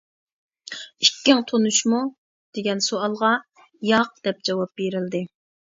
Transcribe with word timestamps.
«ئىككىڭ 1.05 1.43
تونۇشمۇ؟» 1.51 1.99
دېگەن 2.59 2.83
سوئالغا 2.87 3.31
«ياق» 3.93 4.19
دەپ 4.27 4.43
جاۋاب 4.51 4.77
بېرىلدى. 4.83 5.27